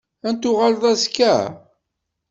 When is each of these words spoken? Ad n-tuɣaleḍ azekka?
Ad 0.27 0.31
n-tuɣaleḍ 0.33 0.83
azekka? 0.91 1.35